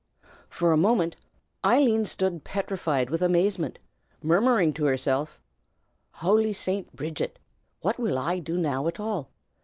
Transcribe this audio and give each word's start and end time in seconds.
For 0.49 0.71
a 0.71 0.77
moment 0.77 1.15
Eileen 1.63 2.05
stood 2.05 2.43
petrified 2.43 3.11
with 3.11 3.21
amazement, 3.21 3.77
murmuring 4.23 4.73
to 4.73 4.85
herself, 4.85 5.39
"Howly 6.13 6.53
Saint 6.53 6.95
Bridget! 6.95 7.37
what 7.81 7.99
will 7.99 8.17
I 8.17 8.39
do 8.39 8.57
now 8.57 8.87
at 8.87 8.99
all? 8.99 9.29